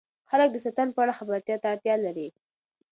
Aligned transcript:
خلک 0.29 0.49
د 0.51 0.57
سرطان 0.63 0.89
په 0.93 0.99
اړه 1.03 1.17
خبرتیا 1.19 1.55
ته 1.61 1.67
اړتیا 1.73 1.95
لري. 2.05 2.27